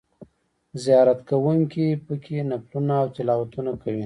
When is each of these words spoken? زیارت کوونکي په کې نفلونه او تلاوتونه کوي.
زیارت 0.83 1.19
کوونکي 1.29 1.85
په 2.05 2.13
کې 2.23 2.37
نفلونه 2.49 2.93
او 3.01 3.07
تلاوتونه 3.15 3.71
کوي. 3.81 3.99